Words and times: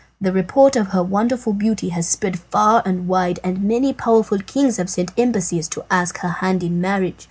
The 0.19 0.31
report 0.31 0.75
of 0.75 0.87
her 0.87 1.03
wonderful 1.03 1.53
beauty 1.53 1.89
has 1.89 2.07
spread 2.07 2.39
far 2.39 2.81
and 2.87 3.07
wide, 3.07 3.39
and 3.43 3.61
many 3.61 3.93
powerful 3.93 4.39
kings 4.39 4.77
have 4.77 4.89
sent 4.89 5.11
embassies 5.15 5.67
to 5.67 5.85
ask 5.91 6.17
her 6.21 6.29
hand 6.29 6.63
in 6.63 6.81
marriage. 6.81 7.19